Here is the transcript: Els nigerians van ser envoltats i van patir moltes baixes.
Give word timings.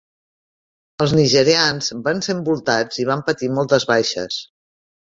Els 1.05 1.13
nigerians 1.19 1.91
van 2.09 2.25
ser 2.29 2.35
envoltats 2.39 3.05
i 3.05 3.07
van 3.13 3.25
patir 3.31 3.53
moltes 3.61 3.89
baixes. 3.95 4.43